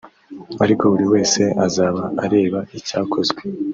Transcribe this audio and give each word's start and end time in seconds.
ariko 0.63 0.83
buri 0.91 1.05
wese 1.13 1.41
azaba 1.65 2.03
areba 2.25 2.59
icyakozwe 2.77 3.41